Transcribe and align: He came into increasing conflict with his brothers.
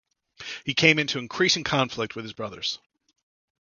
He 0.65 0.73
came 0.73 0.97
into 0.97 1.19
increasing 1.19 1.63
conflict 1.63 2.15
with 2.15 2.25
his 2.25 2.33
brothers. 2.33 2.79